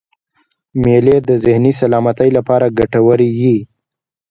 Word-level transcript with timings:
مېلې 0.83 1.15
د 1.29 1.29
ذهني 1.45 1.73
سلامتۍ 1.81 2.29
له 2.35 2.41
پاره 2.47 2.67
ګټوري 2.79 3.29
يي. 3.41 3.57